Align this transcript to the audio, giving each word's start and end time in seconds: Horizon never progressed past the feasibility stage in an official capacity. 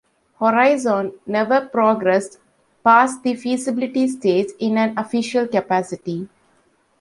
Horizon 0.39 1.13
never 1.27 1.61
progressed 1.63 2.39
past 2.83 3.21
the 3.21 3.35
feasibility 3.35 4.07
stage 4.07 4.47
in 4.57 4.75
an 4.79 4.97
official 4.97 5.45
capacity. 5.47 6.27